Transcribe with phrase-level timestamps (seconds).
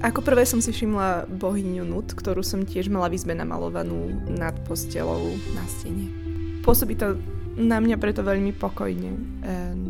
[0.00, 4.56] Ako prvé som si všimla bohyňu Nut, ktorú som tiež mala v izbe namalovanú nad
[4.64, 6.08] postelou na stene.
[6.64, 7.20] Pôsobí to
[7.56, 9.10] na mňa preto veľmi pokojne.
[9.44, 9.80] Um,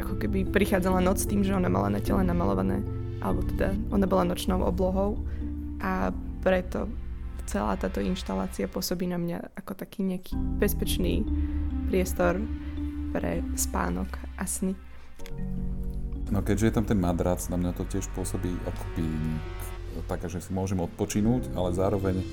[0.00, 2.80] ako keby prichádzala noc tým, že ona mala na tele namalované,
[3.24, 5.20] alebo teda ona bola nočnou oblohou
[5.80, 6.12] a
[6.44, 6.88] preto
[7.44, 11.24] celá táto inštalácia pôsobí na mňa ako taký nejaký bezpečný
[11.88, 12.40] priestor
[13.12, 14.08] pre spánok
[14.40, 14.72] a sny.
[16.32, 19.04] No keďže je tam ten madrac, na mňa to tiež pôsobí akoby
[20.08, 22.24] tak, že si môžem odpočinúť, ale zároveň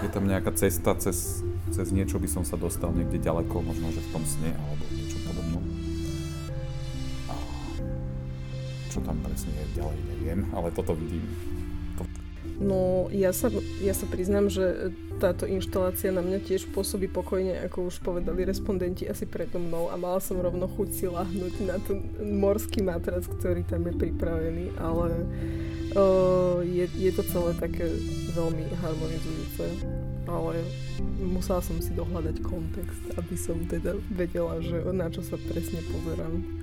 [0.00, 4.00] je tam nejaká cesta cez, cez niečo by som sa dostal niekde ďaleko, možno že
[4.00, 5.64] v tom sne alebo niečo podobnom.
[7.28, 7.34] A
[8.88, 11.24] čo tam presne je ďalej, neviem, ale toto vidím.
[12.62, 13.50] No ja sa,
[13.82, 19.06] ja sa priznám, že táto inštalácia na mňa tiež pôsobí pokojne, ako už povedali respondenti
[19.06, 23.66] asi predo mnou a mala som rovno chuť si lahnúť na ten morský matrac, ktorý
[23.66, 25.26] tam je pripravený, ale
[25.94, 27.86] uh, je, je to celé také
[28.34, 29.66] veľmi harmonizujúce.
[30.22, 30.62] Ale
[31.18, 36.62] musela som si dohľadať kontext, aby som teda vedela, že na čo sa presne pozerám.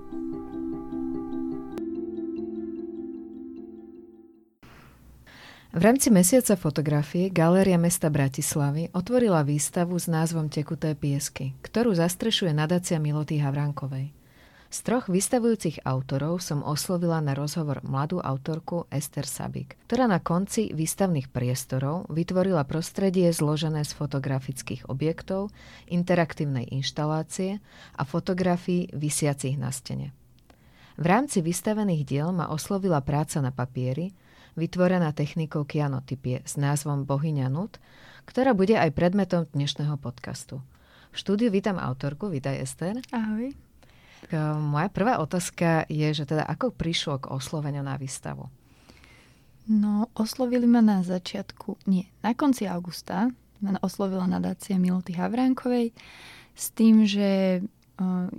[5.71, 12.51] V rámci mesiaca fotografie Galéria mesta Bratislavy otvorila výstavu s názvom Tekuté piesky, ktorú zastrešuje
[12.51, 14.11] nadácia Miloty Havrankovej.
[14.67, 20.75] Z troch vystavujúcich autorov som oslovila na rozhovor mladú autorku Ester Sabik, ktorá na konci
[20.75, 25.55] výstavných priestorov vytvorila prostredie zložené z fotografických objektov,
[25.87, 27.63] interaktívnej inštalácie
[27.95, 30.11] a fotografií vysiacich na stene.
[30.99, 34.11] V rámci vystavených diel ma oslovila práca na papieri,
[34.59, 37.79] vytvorená technikou kianotypie s názvom Bohyňa Nut,
[38.27, 40.59] ktorá bude aj predmetom dnešného podcastu.
[41.11, 42.99] V štúdiu vítam autorku, vítaj Ester.
[43.11, 43.51] Ahoj.
[44.59, 48.47] Moja prvá otázka je, že teda ako prišlo k osloveniu na výstavu?
[49.67, 53.29] No, oslovili ma na začiatku, nie, na konci augusta
[53.61, 55.93] ma oslovila nadácia Miloty Havránkovej
[56.57, 57.61] s tým, že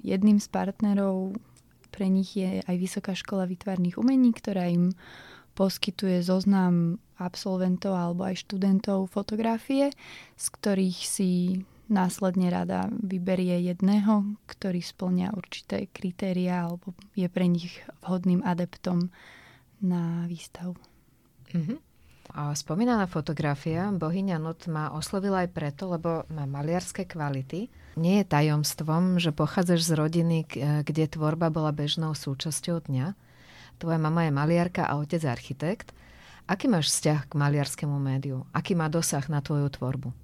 [0.03, 1.39] jedným z partnerov
[1.95, 4.97] pre nich je aj Vysoká škola výtvarných umení, ktorá im
[5.53, 9.95] poskytuje zoznam absolventov alebo aj študentov fotografie,
[10.35, 11.31] z ktorých si
[11.93, 19.13] následne rada vyberie jedného, ktorý splňa určité kritéria alebo je pre nich vhodným adeptom
[19.85, 20.75] na výstavu.
[21.53, 21.79] Mm-hmm.
[22.33, 27.69] A spomínaná fotografia Bohyňa Not ma oslovila aj preto, lebo má maliarské kvality.
[28.01, 30.39] Nie je tajomstvom, že pochádzaš z rodiny,
[30.81, 33.13] kde tvorba bola bežnou súčasťou dňa.
[33.83, 35.91] Tvoja mama je maliarka a otec architekt.
[36.47, 38.47] Aký máš vzťah k maliarskému médiu?
[38.55, 40.15] Aký má dosah na tvoju tvorbu?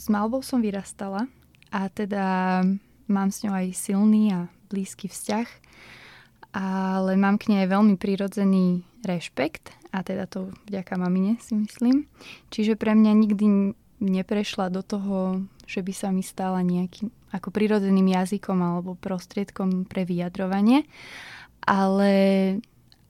[0.00, 1.28] S malbou som vyrastala
[1.68, 2.24] a teda
[3.12, 5.44] mám s ňou aj silný a blízky vzťah,
[6.56, 12.08] ale mám k nej veľmi prirodzený rešpekt a teda to vďaka mamine si myslím.
[12.48, 18.12] Čiže pre mňa nikdy neprešla do toho, že by sa mi stala nejakým ako prirodzeným
[18.12, 20.84] jazykom alebo prostriedkom pre vyjadrovanie
[21.66, 22.14] ale,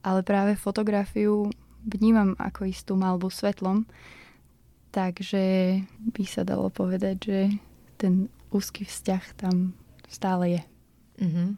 [0.05, 1.49] ale práve fotografiu
[1.83, 3.85] vnímam ako istú malbu svetlom,
[4.95, 5.79] takže
[6.13, 7.41] by sa dalo povedať, že
[7.99, 9.73] ten úzky vzťah tam
[10.07, 10.63] stále je.
[11.23, 11.49] Mm-hmm.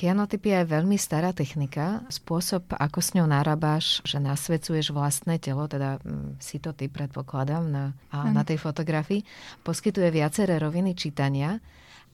[0.00, 2.00] Kianotypia je veľmi stará technika.
[2.08, 7.68] Spôsob, ako s ňou narábáš, že nasvedcuješ vlastné telo, teda mm, si to ty predpokladám
[7.68, 9.20] na, a, na tej fotografii,
[9.60, 11.60] poskytuje viaceré roviny čítania.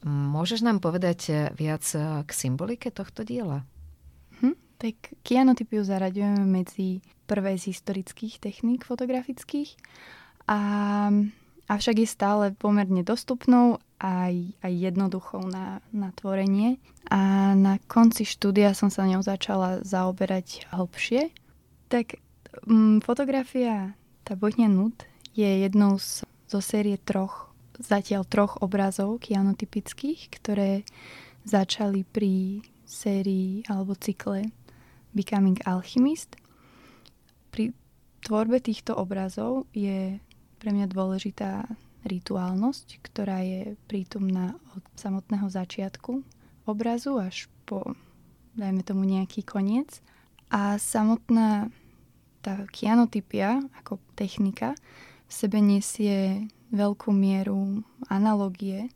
[0.02, 3.62] Môžeš nám povedať eh, viac eh, k symbolike tohto diela?
[4.76, 9.74] Tak kianotypiu zaraďujeme medzi prvé z historických techník fotografických,
[10.46, 10.58] a,
[11.66, 16.78] avšak je stále pomerne dostupnou aj, aj jednoduchou na, na tvorenie.
[17.10, 21.34] A na konci štúdia som sa ňou začala zaoberať hlbšie.
[21.90, 22.20] Tak
[22.66, 24.96] m, mm, fotografia, tá Bojňa Nud,
[25.34, 30.84] je jednou z, zo série troch, zatiaľ troch obrazov kianotypických, ktoré
[31.46, 34.48] začali pri sérii alebo cykle
[35.16, 36.36] Becoming Alchemist.
[37.48, 37.72] Pri
[38.20, 40.20] tvorbe týchto obrazov je
[40.60, 41.64] pre mňa dôležitá
[42.04, 46.20] rituálnosť, ktorá je prítomná od samotného začiatku
[46.68, 47.96] obrazu až po,
[48.54, 50.04] dajme tomu, nejaký koniec.
[50.52, 51.72] A samotná
[52.44, 54.78] tá kianotypia ako technika
[55.26, 58.92] v sebe nesie veľkú mieru analogie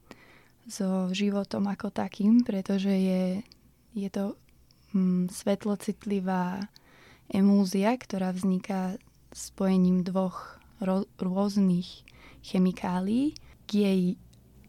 [0.71, 3.43] so životom ako takým, pretože je,
[3.99, 4.39] je to
[4.95, 6.67] mm, svetlocitlivá
[7.31, 8.99] emúzia, ktorá vzniká
[9.31, 12.03] spojením dvoch ro- rôznych
[12.43, 13.39] chemikálií.
[13.67, 14.03] K jej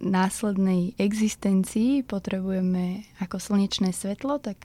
[0.01, 4.61] následnej existencii potrebujeme ako slnečné svetlo, tak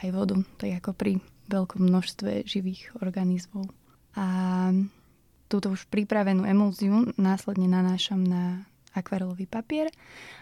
[0.00, 1.12] aj vodu, tak ako pri
[1.48, 3.68] veľkom množstve živých organizmov.
[4.16, 4.26] A
[5.48, 9.88] túto už pripravenú emulziu následne nanášam na akvarelový papier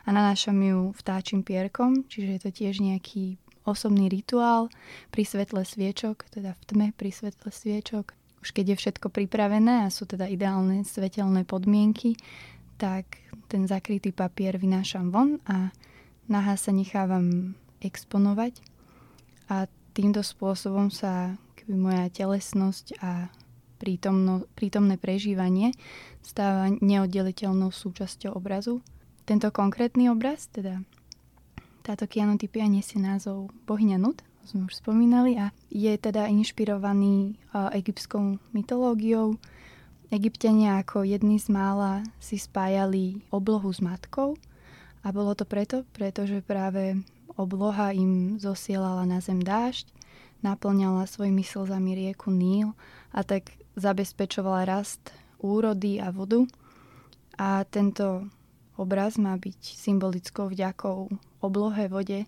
[0.06, 4.70] a nanášam ju vtáčim pierkom, čiže je to tiež nejaký osobný rituál
[5.10, 8.14] pri svetle sviečok, teda v tme pri svetle sviečok.
[8.40, 12.14] Už keď je všetko pripravené a sú teda ideálne svetelné podmienky,
[12.78, 13.18] tak
[13.50, 15.74] ten zakrytý papier vynášam von a
[16.30, 18.62] nahá sa nechávam exponovať
[19.50, 19.66] a
[19.96, 23.32] týmto spôsobom sa keby moja telesnosť a
[23.76, 25.72] prítomno, prítomné prežívanie
[26.20, 28.80] stáva neoddeliteľnou súčasťou obrazu.
[29.26, 30.82] Tento konkrétny obraz, teda
[31.86, 39.38] táto kianotypia nesie názov Bohyňa Nut, sme už spomínali, a je teda inšpirovaný egyptskou mytológiou.
[40.10, 44.34] Egyptiania ako jedni z mála si spájali oblohu s matkou
[45.06, 46.98] a bolo to preto, pretože práve
[47.38, 49.86] obloha im zosielala na zem dážď,
[50.42, 52.74] naplňala svojimi slzami rieku Níl
[53.14, 56.46] a tak zabezpečovala rast úrody a vodu.
[57.38, 58.30] A tento
[58.76, 61.10] obraz má byť symbolickou vďakou
[61.44, 62.24] oblohe, vode,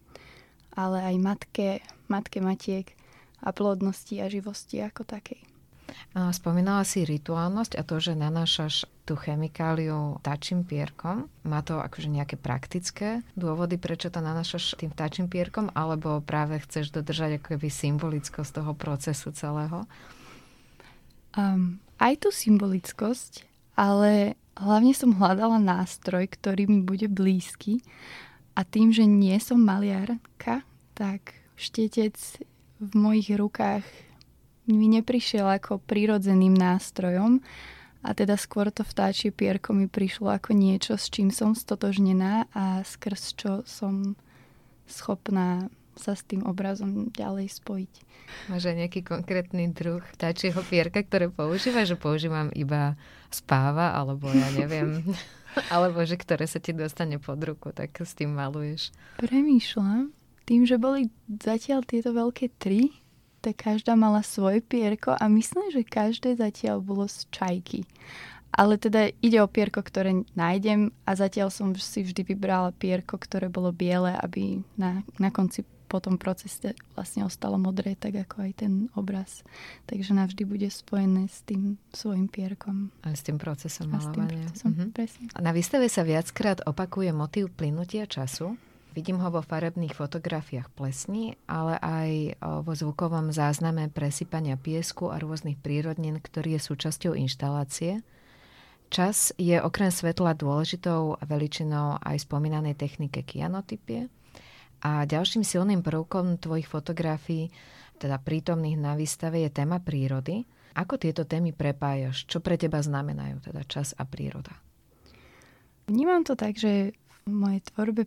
[0.75, 1.69] ale aj matke,
[2.11, 2.93] matke matiek
[3.41, 5.41] a plodnosti a živosti ako takej.
[6.13, 11.33] Spomínala si rituálnosť a to, že nanášaš tú chemikáliu tačím pierkom.
[11.49, 16.93] Má to akože nejaké praktické dôvody, prečo to nanášaš tým tačím pierkom, alebo práve chceš
[16.93, 19.89] dodržať ako keby symbolickosť toho procesu celého?
[21.33, 27.81] Um, aj tú symbolickosť, ale hlavne som hľadala nástroj, ktorý mi bude blízky.
[28.59, 30.67] A tým, že nie som maliarka,
[30.99, 32.15] tak štetec
[32.83, 33.87] v mojich rukách
[34.69, 37.41] mi neprišiel ako prirodzeným nástrojom.
[38.03, 42.83] A teda skôr to vtáčie pierko mi prišlo ako niečo, s čím som stotožnená a
[42.87, 44.15] skrz čo som
[44.87, 45.67] schopná
[45.99, 47.95] sa s tým obrazom ďalej spojiť.
[48.49, 52.97] Máš aj nejaký konkrétny druh vtáčieho pierka, ktoré používaš, že používam iba
[53.29, 55.03] spáva, alebo ja neviem,
[55.67, 58.95] Alebo že ktoré sa ti dostane pod ruku, tak s tým maluješ.
[59.19, 60.15] Premýšľam.
[60.47, 62.95] Tým, že boli zatiaľ tieto veľké tri,
[63.45, 67.85] tak každá mala svoje pierko a myslím, že každé zatiaľ bolo z čajky.
[68.49, 73.53] Ale teda ide o pierko, ktoré nájdem a zatiaľ som si vždy vybrala pierko, ktoré
[73.53, 78.53] bolo biele, aby na, na konci po tom procese vlastne ostalo modré, tak ako aj
[78.61, 79.41] ten obraz.
[79.89, 82.93] Takže navždy bude spojené s tým svojim pierkom.
[83.03, 84.53] A s tým procesom malovania.
[84.53, 84.93] Mhm.
[84.93, 85.33] presne.
[85.41, 88.61] Na výstave sa viackrát opakuje motív plynutia času.
[88.93, 92.11] Vidím ho vo farebných fotografiách plesní, ale aj
[92.67, 98.03] vo zvukovom zázname presypania piesku a rôznych prírodnín, ktorý je súčasťou inštalácie.
[98.89, 104.09] Čas je okrem svetla dôležitou veličinou aj spomínanej technike kianotypie.
[104.85, 107.51] A ďalším silným prvkom tvojich fotografií,
[107.99, 110.47] teda prítomných na výstave, je téma prírody.
[110.79, 112.27] Ako tieto témy prepájaš?
[112.31, 114.55] Čo pre teba znamenajú teda čas a príroda?
[115.91, 116.95] Vnímam to tak, že
[117.27, 118.07] v mojej tvorbe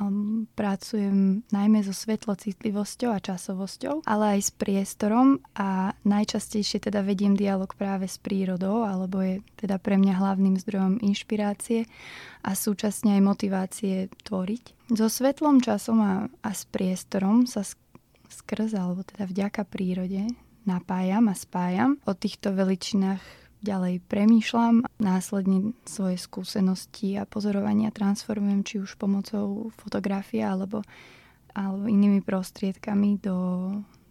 [0.00, 7.36] um, pracujem najmä so svetlocitlivosťou a časovosťou, ale aj s priestorom a najčastejšie teda vediem
[7.36, 11.84] dialog práve s prírodou, alebo je teda pre mňa hlavným zdrojom inšpirácie
[12.40, 14.90] a súčasne aj motivácie tvoriť.
[14.96, 17.62] So svetlom, časom a, a s priestorom sa
[18.30, 20.26] skrz, alebo teda vďaka prírode
[20.64, 22.00] napájam a spájam.
[22.08, 23.22] O týchto veličinách
[23.60, 30.80] ďalej premýšľam, následne svoje skúsenosti a pozorovania transformujem či už pomocou fotografie alebo,
[31.52, 33.36] alebo inými prostriedkami do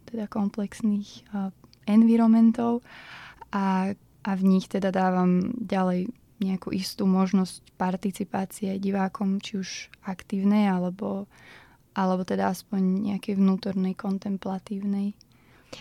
[0.06, 1.54] teda komplexných uh,
[1.86, 2.82] environmentov
[3.50, 10.72] a, a v nich teda dávam ďalej nejakú istú možnosť participácie divákom, či už aktívnej
[10.72, 11.28] alebo,
[11.92, 15.12] alebo teda aspoň nejakej vnútornej kontemplatívnej.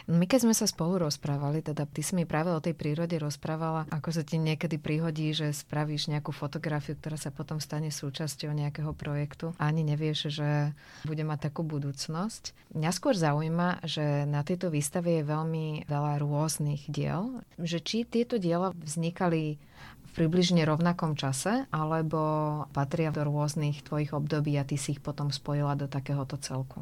[0.10, 3.89] My keď sme sa spolu rozprávali, teda ty si mi práve o tej prírode rozprávala,
[3.89, 8.93] ako sa ti niekedy prihodí, že spravíš nejakú fotografiu, ktorá sa potom stane súčasťou nejakého
[8.93, 10.74] projektu a ani nevieš, že
[11.05, 12.74] bude mať takú budúcnosť.
[12.77, 18.38] Mňa skôr zaujíma, že na tejto výstave je veľmi veľa rôznych diel, že či tieto
[18.38, 19.58] diela vznikali
[20.10, 25.29] v približne rovnakom čase, alebo patria do rôznych tvojich období a ty si ich potom
[25.29, 26.81] spojila do takéhoto celku?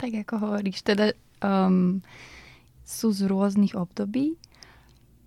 [0.00, 1.12] Tak ako hovoríš, teda
[1.44, 2.00] um,
[2.88, 4.40] sú z rôznych období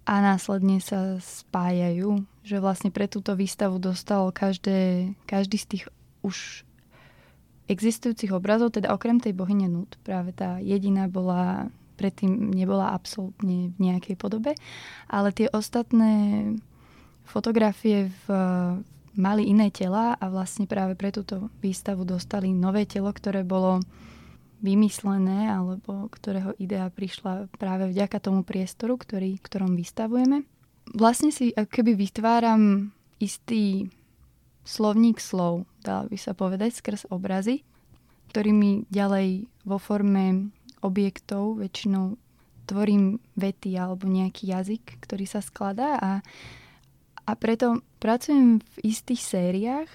[0.06, 5.86] a následne sa spájajú, že vlastne pre túto výstavu dostal každé, každý z tých
[6.26, 6.66] už
[7.70, 13.78] existujúcich obrazov, teda okrem tej bohyne Nut, práve tá jediná bola, predtým nebola absolútne v
[13.78, 14.58] nejakej podobe,
[15.08, 16.52] ale tie ostatné
[17.24, 18.26] fotografie v,
[19.16, 23.80] mali iné tela a vlastne práve pre túto výstavu dostali nové telo, ktoré bolo
[24.62, 30.46] vymyslené alebo ktorého idea prišla práve vďaka tomu priestoru, ktorý, ktorom vystavujeme.
[30.94, 33.90] Vlastne si keby vytváram istý
[34.62, 37.66] slovník slov, dala by sa povedať, skrz obrazy,
[38.30, 42.18] ktorými ďalej vo forme objektov väčšinou
[42.70, 46.12] tvorím vety alebo nejaký jazyk, ktorý sa skladá a,
[47.28, 49.90] a preto pracujem v istých sériách,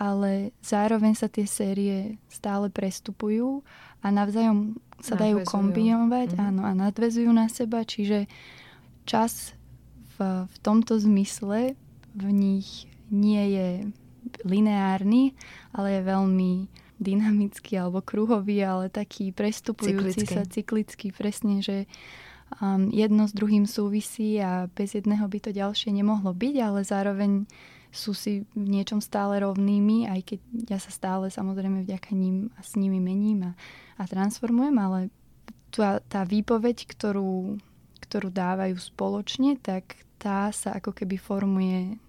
[0.00, 3.60] ale zároveň sa tie série stále prestupujú
[4.02, 6.38] a navzájom sa dajú kombinovať mm.
[6.38, 8.30] áno, a nadvezujú na seba, čiže
[9.02, 9.54] čas
[10.14, 11.74] v, v tomto zmysle
[12.14, 13.68] v nich nie je
[14.46, 15.34] lineárny,
[15.74, 16.52] ale je veľmi
[17.02, 20.30] dynamický alebo kruhový, ale taký prestupujúci cyklický.
[20.30, 21.90] sa cyklický, presne, že
[22.62, 27.50] um, jedno s druhým súvisí a bez jedného by to ďalšie nemohlo byť, ale zároveň
[27.92, 32.64] sú si v niečom stále rovnými, aj keď ja sa stále samozrejme vďaka ním a
[32.64, 33.52] s nimi mením a,
[34.00, 35.12] a transformujem, ale
[35.68, 37.60] tá, tá výpoveď, ktorú,
[38.00, 42.00] ktorú dávajú spoločne, tak tá sa ako keby formuje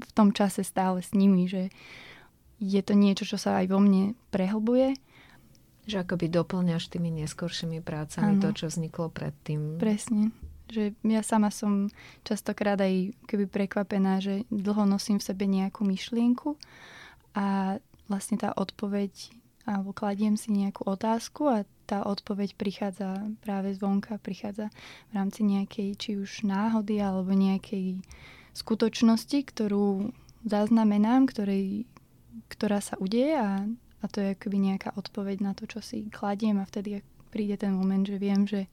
[0.00, 1.68] v tom čase stále s nimi, že
[2.60, 4.96] je to niečo, čo sa aj vo mne prehlbuje.
[5.88, 8.42] Že akoby doplňaš tými neskoršími prácami ano.
[8.44, 9.80] to, čo vzniklo predtým.
[9.80, 10.32] Presne.
[10.70, 11.90] Že ja sama som
[12.22, 16.54] častokrát aj keby prekvapená, že dlho nosím v sebe nejakú myšlienku
[17.34, 19.12] a vlastne tá odpoveď,
[19.66, 21.58] alebo kladiem si nejakú otázku a
[21.90, 24.70] tá odpoveď prichádza práve zvonka, prichádza
[25.10, 27.98] v rámci nejakej či už náhody alebo nejakej
[28.54, 30.14] skutočnosti, ktorú
[30.46, 31.86] zaznamenám, ktorej,
[32.46, 33.66] ktorá sa udeje a,
[34.02, 37.74] a to je akoby nejaká odpoveď na to, čo si kladiem a vtedy príde ten
[37.74, 38.66] moment, že viem, že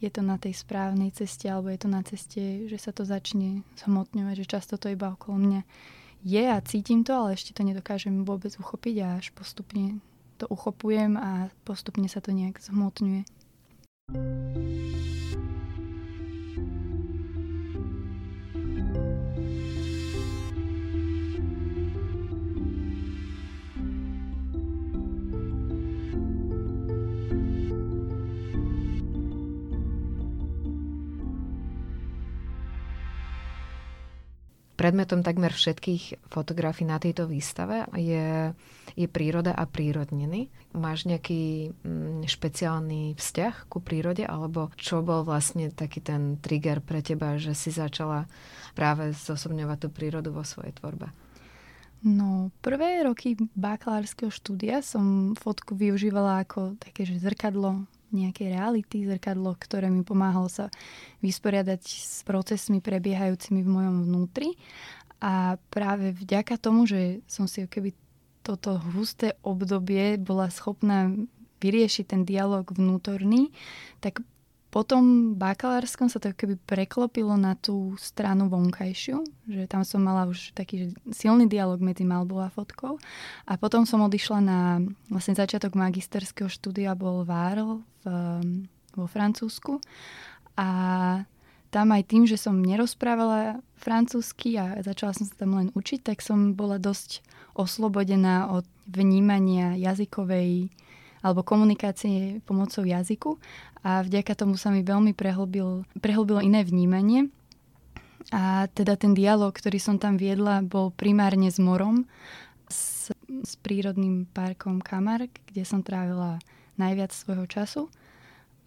[0.00, 3.60] je to na tej správnej ceste alebo je to na ceste, že sa to začne
[3.84, 5.60] zhmotňovať, že často to iba okolo mňa
[6.24, 10.00] je a cítim to, ale ešte to nedokážem vôbec uchopiť a až postupne
[10.40, 13.28] to uchopujem a postupne sa to nejak zhmotňuje.
[34.80, 38.56] Predmetom takmer všetkých fotografií na tejto výstave je,
[38.96, 40.48] je príroda a prírodniny.
[40.72, 47.04] Máš nejaký mm, špeciálny vzťah ku prírode, alebo čo bol vlastne taký ten trigger pre
[47.04, 48.24] teba, že si začala
[48.72, 51.12] práve zosobňovať tú prírodu vo svojej tvorbe?
[52.00, 59.54] No, prvé roky bakalárskeho štúdia som fotku využívala ako také, že zrkadlo nejakej reality, zrkadlo,
[59.56, 60.66] ktoré mi pomáhalo sa
[61.24, 64.58] vysporiadať s procesmi prebiehajúcimi v mojom vnútri.
[65.20, 67.92] A práve vďaka tomu, že som si keby
[68.40, 71.12] toto husté obdobie bola schopná
[71.60, 73.52] vyriešiť ten dialog vnútorný,
[74.00, 74.24] tak
[74.70, 79.18] po tom bakalárskom sa to keby preklopilo na tú stranu vonkajšiu,
[79.50, 82.94] že tam som mala už taký silný dialog medzi malbou a fotkou.
[83.50, 84.78] A potom som odišla na
[85.10, 88.04] vlastne začiatok magisterského štúdia bol Várl v,
[88.94, 89.82] vo Francúzsku.
[90.54, 90.68] A
[91.74, 96.22] tam aj tým, že som nerozprávala francúzsky a začala som sa tam len učiť, tak
[96.22, 97.22] som bola dosť
[97.54, 100.70] oslobodená od vnímania jazykovej
[101.20, 103.36] alebo komunikácie pomocou jazyku
[103.84, 107.32] a vďaka tomu sa mi veľmi prehlbil, prehlbilo iné vnímanie.
[108.30, 112.04] A teda ten dialog, ktorý som tam viedla, bol primárne s morom,
[112.68, 113.10] s,
[113.42, 116.36] s prírodným parkom Kamark, kde som trávila
[116.76, 117.82] najviac svojho času.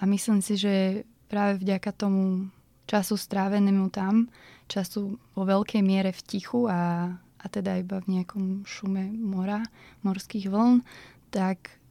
[0.02, 2.50] A myslím si, že práve vďaka tomu
[2.90, 4.28] času strávenému tam,
[4.68, 9.64] času vo veľkej miere v tichu a, a teda iba v nejakom šume mora,
[10.02, 10.82] morských vln,
[11.30, 11.83] tak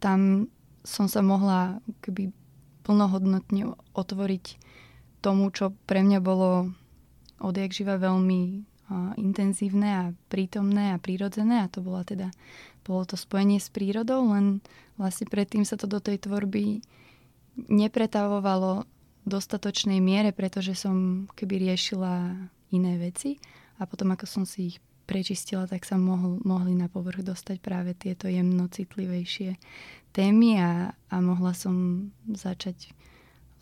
[0.00, 0.48] tam
[0.82, 2.32] som sa mohla keby
[2.88, 4.56] plnohodnotne otvoriť
[5.20, 6.72] tomu, čo pre mňa bolo
[7.40, 8.40] odjak živa veľmi
[8.88, 12.32] uh, intenzívne a prítomné a prírodzené a to bola teda,
[12.84, 14.64] bolo to spojenie s prírodou, len
[14.96, 16.80] vlastne predtým sa to do tej tvorby
[17.68, 18.88] nepretavovalo
[19.28, 22.32] dostatočnej miere, pretože som keby riešila
[22.72, 23.36] iné veci
[23.76, 24.76] a potom ako som si ich
[25.10, 29.58] prečistila, tak sa mohol, mohli na povrch dostať práve tieto jemno citlivejšie
[30.14, 32.94] témy a, a mohla som začať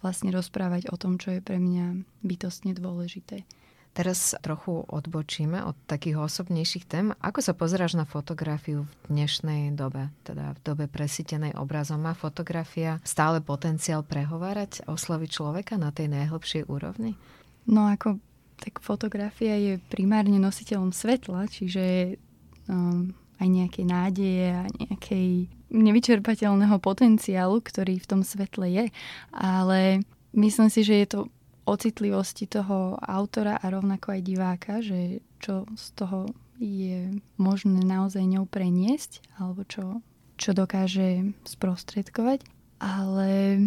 [0.04, 3.48] vlastne rozprávať o tom, čo je pre mňa bytostne dôležité.
[3.96, 7.10] Teraz trochu odbočíme od takých osobnejších tém.
[7.18, 11.98] Ako sa pozeráš na fotografiu v dnešnej dobe, teda v dobe presítenej obrazom?
[12.06, 17.18] Má fotografia stále potenciál prehovárať, osloviť človeka na tej najhlbšej úrovni?
[17.66, 18.22] No ako
[18.58, 22.18] tak fotografia je primárne nositeľom svetla, čiže
[22.66, 25.28] um, aj nejakej nádeje a nejakej
[25.70, 28.84] nevyčerpateľného potenciálu, ktorý v tom svetle je.
[29.30, 30.02] Ale
[30.34, 31.20] myslím si, že je to
[31.68, 36.20] o citlivosti toho autora a rovnako aj diváka, že čo z toho
[36.58, 40.02] je možné naozaj ňou preniesť alebo čo,
[40.40, 42.42] čo dokáže sprostredkovať.
[42.82, 43.62] Ale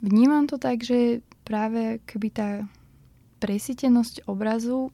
[0.00, 2.50] vnímam to tak, že práve keby tá
[3.44, 4.88] presítenosť obrazu,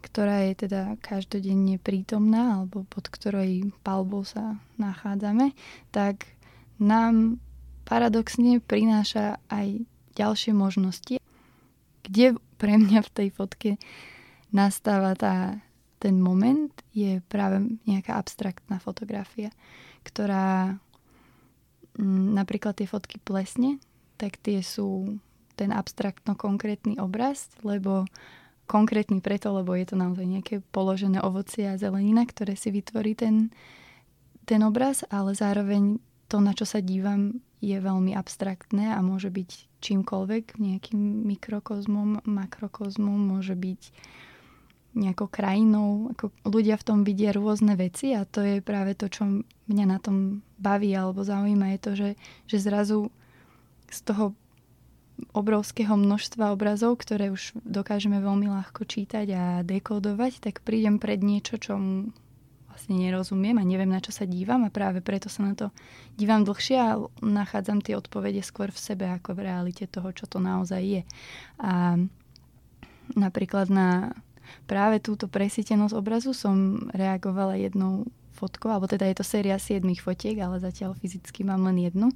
[0.00, 5.52] ktorá je teda každodenne prítomná alebo pod ktorej palbou sa nachádzame,
[5.92, 6.24] tak
[6.80, 7.36] nám
[7.84, 9.84] paradoxne prináša aj
[10.16, 11.20] ďalšie možnosti.
[12.00, 13.70] Kde pre mňa v tej fotke
[14.56, 15.60] nastáva tá,
[16.00, 19.52] ten moment, je práve nejaká abstraktná fotografia,
[20.00, 20.80] ktorá
[21.92, 23.76] m, mm, napríklad tie fotky plesne,
[24.16, 25.20] tak tie sú
[25.56, 28.04] ten abstraktno-konkrétny obraz, lebo
[28.68, 33.54] konkrétny preto, lebo je to naozaj nejaké položené ovocie a zelenina, ktoré si vytvorí ten,
[34.44, 39.80] ten obraz, ale zároveň to, na čo sa dívam, je veľmi abstraktné a môže byť
[39.80, 43.82] čímkoľvek, nejakým mikrokozmom, makrokozmom, môže byť
[44.96, 46.12] nejakou krajinou.
[46.16, 49.98] Ako ľudia v tom vidia rôzne veci a to je práve to, čo mňa na
[50.00, 52.10] tom baví alebo zaujíma, je to, že,
[52.48, 53.12] že zrazu
[53.88, 54.32] z toho
[55.32, 61.56] obrovského množstva obrazov, ktoré už dokážeme veľmi ľahko čítať a dekodovať, tak prídem pred niečo,
[61.56, 61.80] čo
[62.68, 65.72] vlastne nerozumiem a neviem, na čo sa dívam a práve preto sa na to
[66.20, 70.36] dívam dlhšie a nachádzam tie odpovede skôr v sebe ako v realite toho, čo to
[70.36, 71.02] naozaj je.
[71.56, 71.96] A
[73.16, 74.12] napríklad na
[74.68, 78.04] práve túto presítenosť obrazu som reagovala jednou
[78.36, 82.12] fotkou, alebo teda je to séria 7 fotiek, ale zatiaľ fyzicky mám len jednu.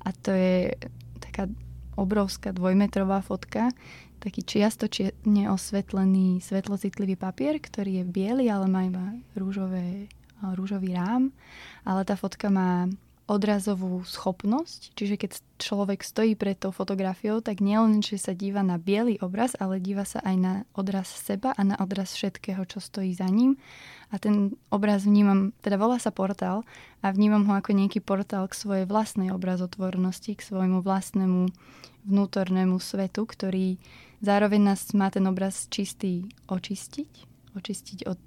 [0.00, 0.72] A to je
[1.20, 1.52] taká
[1.98, 3.74] obrovská dvojmetrová fotka,
[4.22, 9.02] taký čiastočne osvetlený svetlocitlivý papier, ktorý je biely, ale má iba
[9.34, 10.06] rúžové,
[10.54, 11.34] rúžový rám.
[11.82, 12.86] Ale tá fotka má
[13.28, 18.80] odrazovú schopnosť, čiže keď človek stojí pred tou fotografiou, tak nielen, že sa díva na
[18.80, 23.12] biely obraz, ale díva sa aj na odraz seba a na odraz všetkého, čo stojí
[23.12, 23.60] za ním.
[24.08, 26.64] A ten obraz vnímam, teda volá sa portál
[27.04, 31.52] a vnímam ho ako nejaký portál k svojej vlastnej obrazotvornosti, k svojmu vlastnému
[32.08, 33.76] vnútornému svetu, ktorý
[34.24, 38.20] zároveň nás má ten obraz čistý očistiť, očistiť od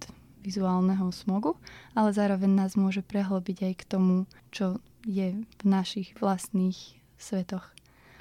[0.45, 1.57] vizuálneho smogu,
[1.97, 4.15] ale zároveň nás môže prehlbiť aj k tomu,
[4.53, 6.77] čo je v našich vlastných
[7.17, 7.65] svetoch.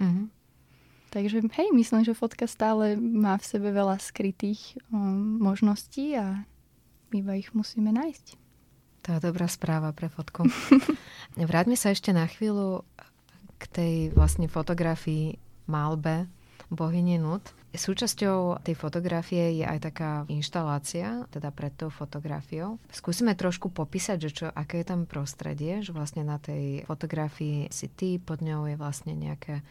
[0.00, 0.26] Mm-hmm.
[1.10, 6.46] Takže hej, myslím, že fotka stále má v sebe veľa skrytých um, možností a
[7.10, 8.38] iba ich musíme nájsť.
[9.08, 10.46] To je dobrá správa pre fotku.
[11.34, 12.86] Vráťme sa ešte na chvíľu
[13.58, 15.34] k tej vlastne fotografii
[15.66, 16.30] malbe
[16.70, 17.42] Bohyne Nut.
[17.70, 22.82] Súčasťou tej fotografie je aj taká inštalácia, teda pred tou fotografiou.
[22.90, 27.86] Skúsime trošku popísať, že čo, aké je tam prostredie, že vlastne na tej fotografii si
[27.86, 29.62] ty, pod ňou je vlastne nejaké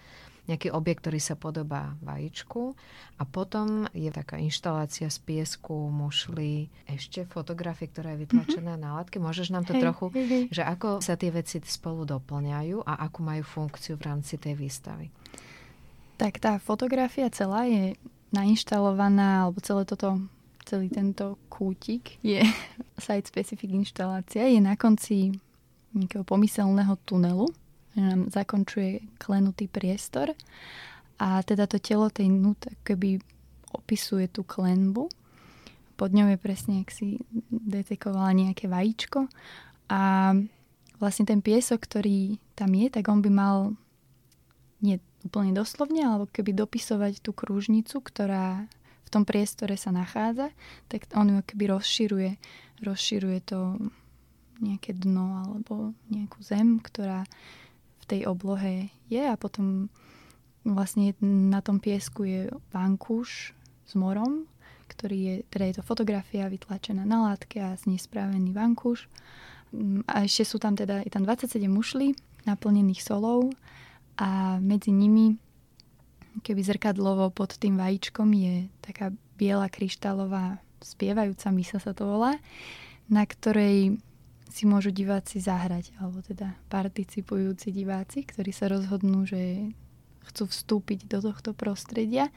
[0.50, 2.74] nejaký objekt, ktorý sa podobá vajíčku
[3.22, 8.90] a potom je taká inštalácia z piesku, mušly, ešte fotografie, ktorá je vytlačená mm-hmm.
[8.90, 9.22] na látke.
[9.22, 10.44] Môžeš nám to hej, trochu, hej, hej.
[10.50, 15.14] že ako sa tie veci spolu doplňajú a akú majú funkciu v rámci tej výstavy?
[16.20, 17.96] Tak tá fotografia celá je
[18.36, 20.20] nainštalovaná, alebo celé toto,
[20.68, 22.44] celý tento kútik je
[23.08, 25.32] site-specific inštalácia, je na konci
[25.96, 27.48] nejakého pomyselného tunelu,
[27.96, 30.36] že nám zakončuje klenutý priestor.
[31.20, 33.24] A teda to telo tej nut keby
[33.72, 35.08] opisuje tú klenbu.
[35.96, 39.28] Pod ňou je presne, ak si detekovala nejaké vajíčko.
[39.92, 40.32] A
[41.00, 43.56] vlastne ten piesok, ktorý tam je, tak on by mal
[44.80, 48.68] nie úplne doslovne, alebo keby dopisovať tú krúžnicu, ktorá
[49.06, 50.54] v tom priestore sa nachádza,
[50.86, 52.32] tak on ju keby rozširuje.
[52.86, 53.82] Rozširuje to
[54.62, 57.26] nejaké dno alebo nejakú zem, ktorá
[58.00, 59.88] v tej oblohe je a potom
[60.68, 62.42] vlastne na tom piesku je
[62.76, 63.56] vankúš
[63.88, 64.46] s morom,
[64.92, 68.02] ktorý je, teda je to fotografia vytlačená na látke a z nej
[68.54, 69.08] vankúš.
[70.10, 73.54] A ešte sú tam teda, je tam 27 mušlí naplnených solou
[74.20, 75.40] a medzi nimi,
[76.44, 82.36] keby zrkadlovo pod tým vajíčkom je taká biela kryštálová spievajúca misa sa to volá,
[83.08, 83.96] na ktorej
[84.50, 89.72] si môžu diváci zahrať, alebo teda participujúci diváci, ktorí sa rozhodnú, že
[90.30, 92.30] chcú vstúpiť do tohto prostredia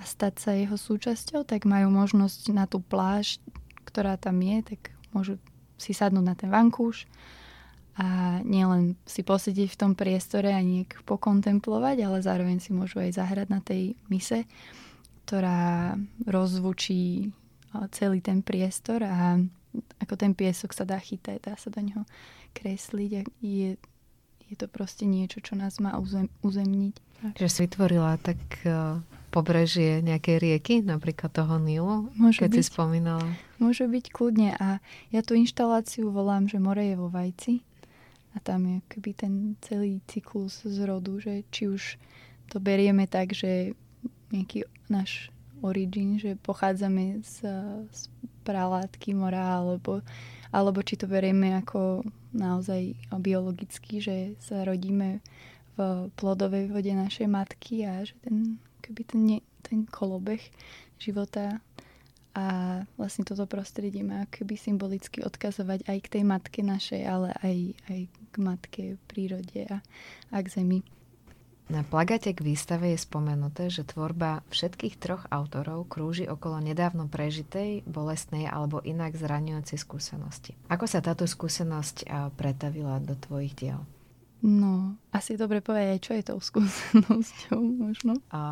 [0.00, 3.38] a stať sa jeho súčasťou, tak majú možnosť na tú pláž,
[3.86, 5.38] ktorá tam je, tak môžu
[5.76, 7.04] si sadnúť na ten vankúš
[7.96, 13.16] a nielen si posediť v tom priestore a niek pokontemplovať, ale zároveň si môžu aj
[13.16, 14.44] zahrať na tej mise,
[15.24, 15.96] ktorá
[16.28, 17.32] rozvučí
[17.92, 19.40] celý ten priestor a
[20.00, 22.04] ako ten piesok sa dá chytať, dá sa do neho
[22.56, 23.76] kresliť a je,
[24.48, 27.00] je to proste niečo, čo nás má uzem, uzemniť.
[27.36, 29.00] Že si vytvorila tak uh,
[29.32, 32.56] pobrežie nejakej rieky, napríklad toho Nilu, Môže keď byť.
[32.60, 33.26] si spomínala.
[33.56, 34.80] Môže byť kľudne a
[35.12, 37.64] ja tú inštaláciu volám, že more je vo vajci
[38.36, 39.32] a tam je keby ten
[39.64, 41.96] celý cyklus zrodu, že či už
[42.52, 43.72] to berieme tak, že
[44.28, 45.32] nejaký náš
[45.64, 47.48] origin, že pochádzame z,
[47.88, 48.00] z
[48.44, 50.04] pralátky mora, alebo,
[50.52, 52.04] alebo či to berieme ako
[52.36, 55.24] naozaj biologicky, že sa rodíme
[55.76, 60.40] v plodovej vode našej matky a že ten, keby ten, ne, ten kolobeh
[61.00, 61.60] života
[62.36, 62.46] a
[63.00, 67.56] vlastne toto prostredie má keby symbolicky odkazovať aj k tej matke našej, ale aj,
[67.88, 69.80] aj k matke, prírode a,
[70.28, 70.84] a k zemi.
[71.66, 77.82] Na plagáte k výstave je spomenuté, že tvorba všetkých troch autorov krúži okolo nedávno prežitej,
[77.88, 80.54] bolestnej alebo inak zraňujúcej skúsenosti.
[80.70, 82.06] Ako sa táto skúsenosť
[82.38, 83.82] pretavila do tvojich diel?
[84.46, 88.14] No, asi dobre povedať, čo je tou skúsenosťou možno.
[88.30, 88.42] A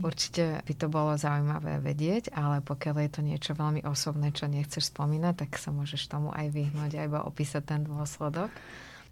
[0.00, 4.88] určite by to bolo zaujímavé vedieť, ale pokiaľ je to niečo veľmi osobné, čo nechceš
[4.88, 8.48] spomínať, tak sa môžeš tomu aj vyhnúť, aj iba opísať ten dôsledok.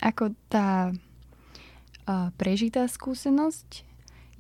[0.01, 0.97] Ako tá
[2.11, 3.87] a prežitá skúsenosť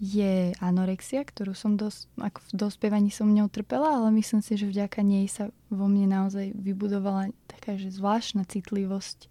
[0.00, 4.66] je anorexia, ktorú som dos- ako v dospievaní som ňou trpela, ale myslím si, že
[4.66, 9.28] vďaka nej sa vo mne naozaj vybudovala taká, že zvláštna citlivosť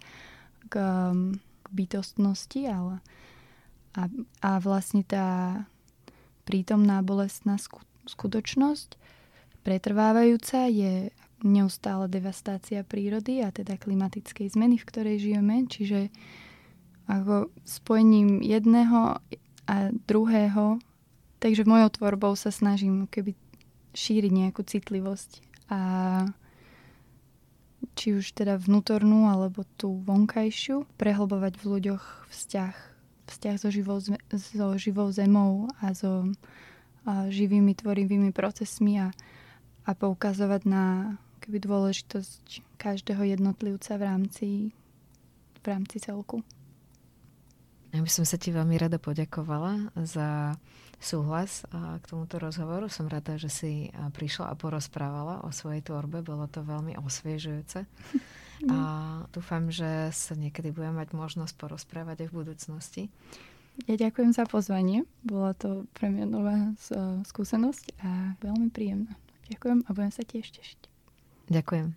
[0.70, 3.02] k, um, bytostnosti, ale
[3.94, 4.02] a,
[4.42, 5.62] a vlastne tá
[6.46, 8.98] prítomná bolestná sku- skutočnosť
[9.62, 16.12] pretrvávajúca je neustále devastácia prírody a teda klimatickej zmeny, v ktorej žijeme, čiže
[17.08, 19.18] ako spojením jedného
[19.66, 19.74] a
[20.06, 20.78] druhého.
[21.40, 23.32] Takže mojou tvorbou sa snažím keby
[23.96, 25.30] šíriť nejakú citlivosť
[25.72, 25.80] a
[27.98, 32.74] či už teda vnútornú alebo tú vonkajšiu, prehlbovať v ľuďoch vzťah,
[33.28, 33.98] vzťah so živou,
[34.34, 36.30] so živou zemou a so
[37.08, 39.08] a živými tvorivými procesmi a,
[39.88, 44.48] a poukazovať na keby dôležitosť každého jednotlivca v rámci,
[45.64, 46.44] v rámci celku.
[47.90, 50.54] Ja by som sa ti veľmi rada poďakovala za
[51.00, 52.92] súhlas k tomuto rozhovoru.
[52.92, 56.20] Som rada, že si prišla a porozprávala o svojej tvorbe.
[56.20, 57.88] Bolo to veľmi osviežujúce.
[58.68, 58.78] A
[59.32, 63.08] dúfam, že sa niekedy budeme mať možnosť porozprávať aj v budúcnosti.
[63.88, 65.08] Ja ďakujem za pozvanie.
[65.24, 66.76] Bola to pre mňa nová
[67.24, 69.16] skúsenosť a veľmi príjemná.
[69.48, 70.80] Ďakujem a budem sa tiež tešiť.
[71.48, 71.96] Ďakujem.